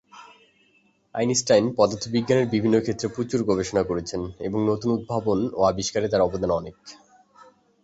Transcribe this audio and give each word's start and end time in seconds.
Einstein 1.15 1.65
পদার্থবিজ্ঞানের 1.77 2.47
বিভিন্ন 2.47 2.75
ক্ষেত্রে 2.79 3.07
প্রচুর 3.07 3.39
গবেষণা 3.43 3.83
করেছেন 3.83 4.21
এবং 4.39 4.59
নতুন 4.67 4.89
উদ্ভাবন 4.91 5.39
ও 5.53 5.61
আবিষ্কারে 5.63 6.07
তার 6.09 6.21
অবদান 6.21 6.51
অনেক। 6.51 6.75